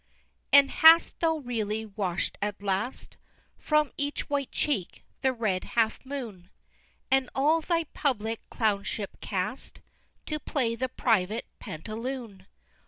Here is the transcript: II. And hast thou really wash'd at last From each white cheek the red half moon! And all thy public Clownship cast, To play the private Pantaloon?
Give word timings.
II. 0.51 0.59
And 0.61 0.71
hast 0.71 1.19
thou 1.19 1.37
really 1.37 1.85
wash'd 1.85 2.35
at 2.41 2.63
last 2.63 3.17
From 3.59 3.91
each 3.97 4.27
white 4.31 4.51
cheek 4.51 5.03
the 5.21 5.31
red 5.31 5.63
half 5.77 6.03
moon! 6.03 6.49
And 7.11 7.29
all 7.35 7.61
thy 7.61 7.83
public 7.83 8.41
Clownship 8.49 9.19
cast, 9.21 9.79
To 10.25 10.39
play 10.39 10.73
the 10.73 10.89
private 10.89 11.45
Pantaloon? 11.59 12.47